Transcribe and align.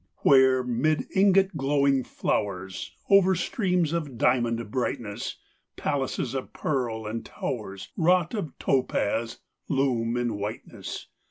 Where, 0.23 0.63
'mid 0.63 1.05
ingot 1.15 1.55
glowing 1.55 2.03
flowers, 2.03 2.95
Over 3.07 3.35
streams 3.35 3.93
of 3.93 4.17
diamond 4.17 4.71
brightness, 4.71 5.37
Palaces 5.75 6.33
of 6.33 6.53
pearl 6.53 7.05
and 7.05 7.23
towers, 7.23 7.89
Wrought 7.95 8.33
of 8.33 8.57
topaz, 8.57 9.41
loom 9.69 10.17
in 10.17 10.39
whiteness. 10.39 11.05